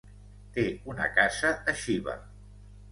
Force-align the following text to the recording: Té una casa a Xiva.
Té 0.55 0.63
una 0.93 1.11
casa 1.21 1.55
a 1.75 1.79
Xiva. 1.85 2.21